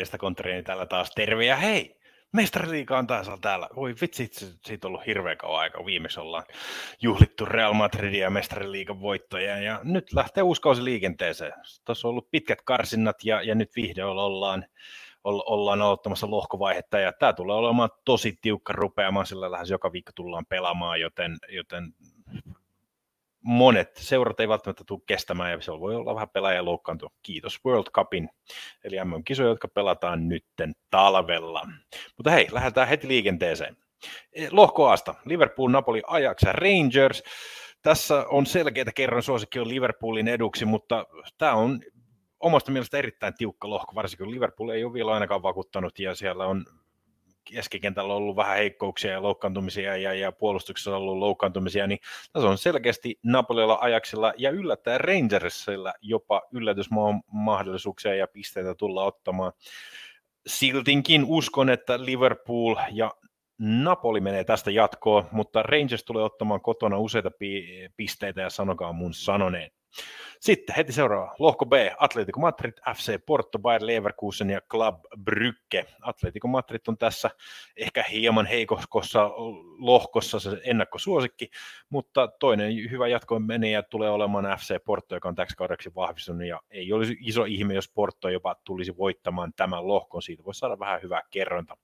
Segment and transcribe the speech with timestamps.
[0.00, 2.00] Jesta Kontrini täällä taas terve ja hei!
[2.32, 3.68] Mestariliiga on taas täällä.
[3.76, 4.30] Voi vitsi,
[4.66, 5.86] siitä on ollut hirveä kauan aika.
[5.86, 6.44] Viimeksi ollaan
[7.02, 11.52] juhlittu Real Madridia ja mestariliigan voittoja ja nyt lähtee uusi kausi liikenteeseen.
[11.84, 14.64] Tuossa on ollut pitkät karsinnat ja, ja nyt vihdoin ollaan,
[15.24, 20.46] ollaan aloittamassa lohkovaihetta ja tämä tulee olemaan tosi tiukka rupeamaan, sillä lähes joka viikko tullaan
[20.46, 21.94] pelaamaan, joten, joten
[23.40, 27.10] monet seurat ei välttämättä tule kestämään ja se voi olla vähän pelaaja loukkaantua.
[27.22, 28.28] Kiitos World Cupin,
[28.84, 31.68] eli MM-kisoja, jotka pelataan nytten talvella.
[32.16, 33.76] Mutta hei, lähdetään heti liikenteeseen.
[34.32, 37.22] Eh, lohko Asta, Liverpool, Napoli, Ajax ja Rangers.
[37.82, 41.06] Tässä on selkeitä kerran suosikki on Liverpoolin eduksi, mutta
[41.38, 41.80] tämä on
[42.40, 46.46] omasta mielestä erittäin tiukka lohko, varsinkin kun Liverpool ei ole vielä ainakaan vakuuttanut ja siellä
[46.46, 46.64] on
[47.54, 51.98] keskikentällä on ollut vähän heikkouksia ja loukkaantumisia ja, ja puolustuksessa on ollut loukkaantumisia, niin
[52.32, 59.52] tässä on selkeästi Napolilla, Ajaxilla ja yllättäen Rangersilla jopa yllätysmahdollisuuksia ja pisteitä tulla ottamaan.
[60.46, 63.14] Siltinkin uskon, että Liverpool ja
[63.58, 67.30] Napoli menee tästä jatkoon, mutta Rangers tulee ottamaan kotona useita
[67.96, 69.70] pisteitä ja sanokaa mun sanoneen.
[70.40, 71.34] Sitten heti seuraava.
[71.38, 71.72] Lohko B.
[71.98, 75.86] Atletico Madrid, FC Porto, Bayer Leverkusen ja Club Brygge.
[76.02, 77.30] Atletico Madrid on tässä
[77.76, 79.30] ehkä hieman heikossa
[79.78, 81.50] lohkossa se ennakkosuosikki,
[81.88, 86.60] mutta toinen hyvä jatko menee tulee olemaan FC Porto, joka on täksi kaudeksi vahvistunut ja
[86.70, 90.22] ei olisi iso ihme, jos Porto jopa tulisi voittamaan tämän lohkon.
[90.22, 91.76] Siitä voisi saada vähän hyvää kerronta.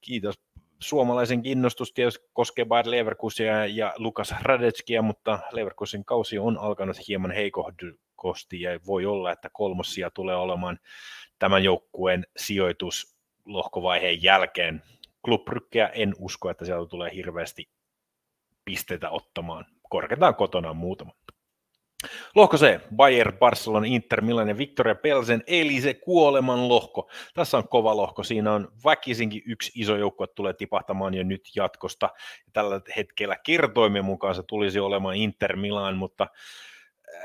[0.00, 0.40] Kiitos
[0.80, 7.30] suomalaisen kiinnostus tietysti koskee Bayer Leverkusia ja Lukas Radetskia, mutta Leverkusen kausi on alkanut hieman
[7.30, 10.78] heikohdukosti ja voi olla, että kolmossia tulee olemaan
[11.38, 14.82] tämän joukkueen sijoitus lohkovaiheen jälkeen.
[15.22, 17.68] Klubrykkeä en usko, että sieltä tulee hirveästi
[18.64, 19.66] pisteitä ottamaan.
[19.88, 21.12] Korkeintaan kotona muutama.
[22.34, 27.10] Lohko C, Bayern, Barcelona, Inter, Milan ja Victoria Pelsen, eli se kuoleman lohko.
[27.34, 32.10] Tässä on kova lohko, siinä on väkisinkin yksi iso joukkue tulee tipahtamaan jo nyt jatkosta.
[32.52, 36.26] Tällä hetkellä kertoimen mukaan se tulisi olemaan Inter Milan, mutta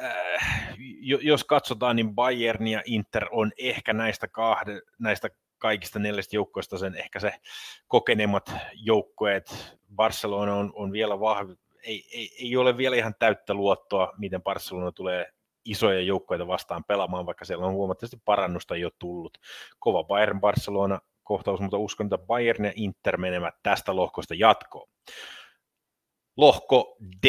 [0.03, 0.75] äh,
[1.21, 6.95] jos katsotaan, niin Bayern ja Inter on ehkä näistä, kahde, näistä kaikista neljästä joukkoista sen
[6.95, 7.33] ehkä se
[7.87, 9.77] kokeneimmat joukkueet.
[9.95, 11.53] Barcelona on, on vielä vahvi,
[11.85, 15.31] ei, ei, ei ole vielä ihan täyttä luottoa, miten Barcelona tulee
[15.65, 19.37] isoja joukkoja vastaan pelaamaan, vaikka siellä on huomattavasti parannusta jo tullut.
[19.79, 24.89] Kova Bayern Barcelona kohtaus, mutta uskon, että Bayern ja Inter menevät tästä lohkosta jatkoon.
[26.37, 27.27] Lohko D,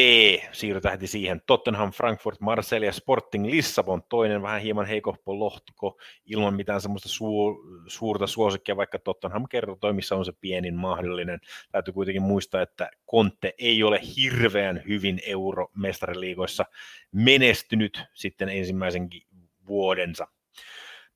[0.51, 1.41] siirrytään heti siihen.
[1.45, 7.83] Tottenham, Frankfurt, Marseille ja Sporting Lissabon, toinen vähän hieman heikohpo lohko ilman mitään semmoista su-
[7.87, 11.39] suurta suosikkia, vaikka Tottenham kertoo, missä on se pienin mahdollinen.
[11.71, 16.65] Täytyy kuitenkin muistaa, että Conte ei ole hirveän hyvin euromestariliigoissa
[17.11, 19.21] menestynyt sitten ensimmäisenkin
[19.67, 20.27] vuodensa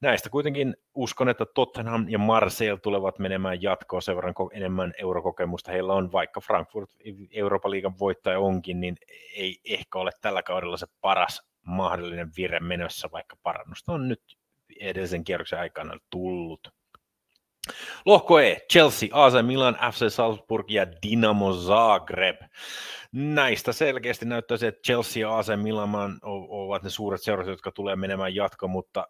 [0.01, 5.72] näistä kuitenkin uskon, että Tottenham ja Marseille tulevat menemään jatkoon sen verran enemmän eurokokemusta.
[5.72, 6.89] Heillä on, vaikka Frankfurt
[7.31, 8.97] Euroopan liigan voittaja onkin, niin
[9.35, 14.22] ei ehkä ole tällä kaudella se paras mahdollinen vire menossa, vaikka parannusta on nyt
[14.79, 16.67] edellisen kierroksen aikana tullut.
[18.06, 22.41] Lohko E, Chelsea, AC Milan, FC Salzburg ja Dinamo Zagreb.
[23.11, 28.35] Näistä selkeästi näyttäisi, että Chelsea ja AC Milan ovat ne suuret seurat, jotka tulee menemään
[28.35, 29.07] jatko, mutta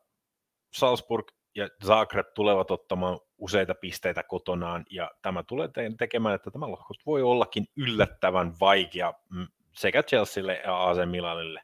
[0.73, 6.93] Salzburg ja Zagreb tulevat ottamaan useita pisteitä kotonaan, ja tämä tulee tekemään, että tämä lohko
[7.05, 11.61] voi ollakin yllättävän vaikea mm, sekä Chelsealle ja AC Milanille.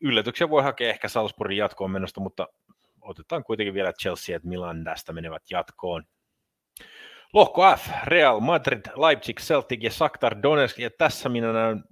[0.00, 2.48] Yllätyksiä voi hakea ehkä Salzburgin jatkoon menosta, mutta
[3.00, 6.04] otetaan kuitenkin vielä Chelsea ja Milan tästä menevät jatkoon.
[7.32, 11.84] Lohko F, Real Madrid, Leipzig, Celtic ja Shakhtar Donetsk, ja tässä minä näen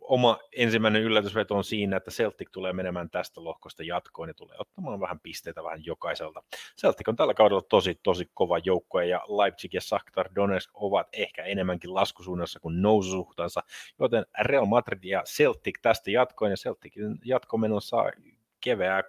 [0.00, 5.00] oma ensimmäinen yllätysveto on siinä, että Celtic tulee menemään tästä lohkosta jatkoon ja tulee ottamaan
[5.00, 6.42] vähän pisteitä vähän jokaiselta.
[6.80, 11.44] Celtic on tällä kaudella tosi, tosi kova joukkue ja Leipzig ja Shakhtar Donetsk ovat ehkä
[11.44, 13.62] enemmänkin laskusuunnassa kuin noususuhtansa,
[14.00, 18.10] joten Real Madrid ja Celtic tästä jatkoon ja Celticin jatkomeno saa
[18.60, 19.06] keveää 3,75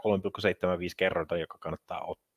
[0.97, 2.28] kerrointa, joka kannattaa ottaa.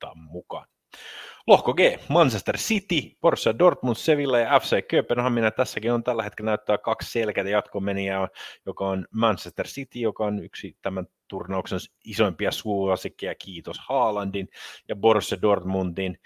[1.47, 1.79] Lohko G,
[2.09, 5.51] Manchester City, Borussia Dortmund, Sevilla ja FC Kööpenhamina.
[5.51, 8.27] Tässäkin on tällä hetkellä näyttää kaksi selkeää jatkomeniä,
[8.65, 14.47] joka on Manchester City, joka on yksi tämän turnauksen isoimpia suosikkeja, kiitos Haalandin,
[14.89, 16.17] ja Borussia Dortmundin,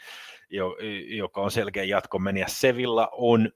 [1.07, 2.45] joka on selkeä jatkomeniä.
[2.47, 3.51] Sevilla on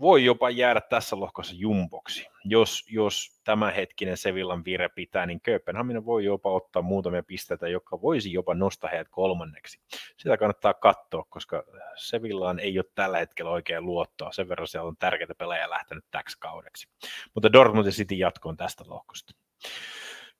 [0.00, 2.28] voi jopa jäädä tässä lohkossa jumboksi.
[2.44, 8.02] Jos, jos tämä hetkinen Sevillan vire pitää, niin Kööpenhamina voi jopa ottaa muutamia pisteitä, joka
[8.02, 9.80] voisi jopa nostaa heidät kolmanneksi.
[10.16, 11.64] Sitä kannattaa katsoa, koska
[11.96, 14.32] Sevillaan ei ole tällä hetkellä oikein luottoa.
[14.32, 16.88] Sen verran siellä on tärkeitä pelaajia lähtenyt täksi kaudeksi.
[17.34, 19.34] Mutta Dortmund ja City jatkoon tästä lohkosta.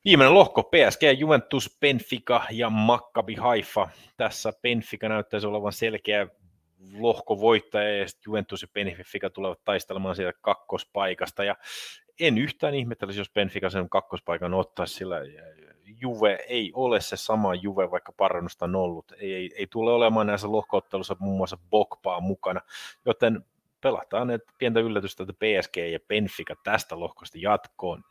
[0.04, 3.88] Viimeinen lohko, PSG, Juventus, Benfica ja Maccabi Haifa.
[4.16, 6.26] Tässä Benfica näyttäisi olevan selkeä
[6.92, 11.44] lohkovoittaja ja Juventus ja Benfica tulevat taistelemaan sieltä kakkospaikasta.
[11.44, 11.56] Ja
[12.20, 15.16] en yhtään ihmettelisi, jos Benfica sen kakkospaikan ottaisi, sillä
[16.00, 19.12] Juve ei ole se sama Juve, vaikka parannusta on ollut.
[19.18, 22.60] Ei, ei, ei tule olemaan näissä lohkoottelussa muun muassa Bokpaa mukana,
[23.04, 23.44] joten
[23.80, 28.04] pelataan että pientä yllätystä, että PSG ja Benfica tästä lohkosta jatkoon.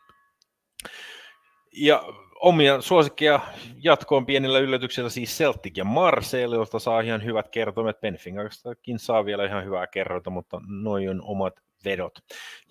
[1.75, 2.03] Ja
[2.35, 3.39] omia suosikkeja
[3.83, 8.01] jatkoon pienillä yllätyksillä siis Celtic ja Marseille, josta saa ihan hyvät kertomet.
[8.01, 11.53] Benficastakin saa vielä ihan hyvää kerrota, mutta noin on omat
[11.85, 12.19] vedot.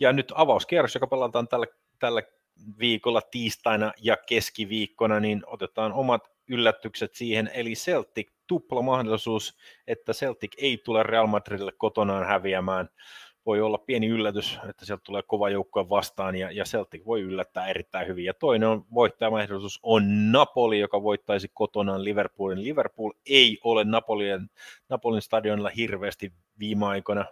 [0.00, 1.66] Ja nyt avauskierros, joka pelataan tällä,
[1.98, 2.22] tällä
[2.78, 10.52] viikolla tiistaina ja keskiviikkona, niin otetaan omat yllätykset siihen, eli Celtic tupla mahdollisuus, että Celtic
[10.58, 12.88] ei tule Real Madridille kotonaan häviämään
[13.46, 17.66] voi olla pieni yllätys, että sieltä tulee kova joukkue vastaan ja, ja Celtic voi yllättää
[17.66, 18.24] erittäin hyvin.
[18.24, 22.64] Ja toinen on voittajamahdollisuus on Napoli, joka voittaisi kotonaan Liverpoolin.
[22.64, 24.50] Liverpool ei ole Napolien,
[24.88, 27.24] Napolin stadionilla hirveästi viime aikoina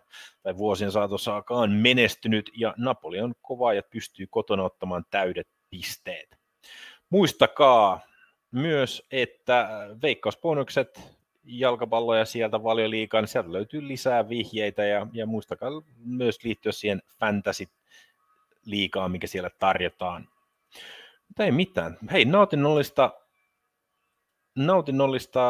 [0.42, 6.36] tai vuosien saatossakaan menestynyt ja Napoli on kova ja pystyy kotona ottamaan täydet pisteet.
[7.10, 8.00] Muistakaa
[8.50, 9.68] myös, että
[10.02, 11.19] veikkausbonukset
[11.58, 15.70] jalkapalloja sieltä valioliikaa, niin sieltä löytyy lisää vihjeitä ja, ja muistakaa
[16.04, 17.68] myös liittyä siihen fantasy
[18.66, 20.28] liikaa, mikä siellä tarjotaan.
[21.28, 21.98] Mutta ei mitään.
[22.12, 23.10] Hei, nautinnollista,
[24.56, 25.40] nautinnollista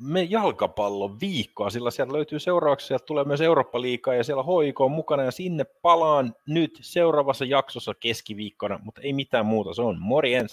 [0.00, 4.90] me jalkapallon viikkoa, sillä sieltä löytyy seuraavaksi, sieltä tulee myös Eurooppa-liikaa ja siellä HIK on
[4.90, 10.50] mukana ja sinne palaan nyt seuraavassa jaksossa keskiviikkona, mutta ei mitään muuta, se on morjens!